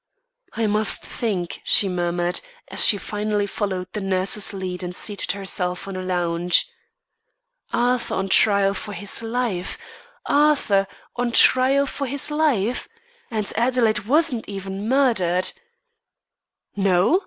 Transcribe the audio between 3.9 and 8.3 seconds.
the nurse's lead and seated herself on a lounge. "Arthur on